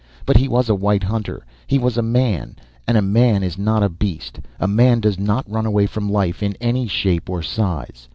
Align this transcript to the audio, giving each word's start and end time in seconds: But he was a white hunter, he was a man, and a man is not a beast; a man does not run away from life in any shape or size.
But 0.25 0.37
he 0.37 0.47
was 0.47 0.67
a 0.67 0.73
white 0.73 1.03
hunter, 1.03 1.45
he 1.67 1.77
was 1.77 1.95
a 1.95 2.01
man, 2.01 2.55
and 2.87 2.97
a 2.97 3.03
man 3.03 3.43
is 3.43 3.59
not 3.59 3.83
a 3.83 3.87
beast; 3.89 4.39
a 4.59 4.67
man 4.67 4.99
does 4.99 5.19
not 5.19 5.47
run 5.47 5.67
away 5.67 5.85
from 5.85 6.11
life 6.11 6.41
in 6.41 6.57
any 6.59 6.87
shape 6.87 7.29
or 7.29 7.43
size. 7.43 8.09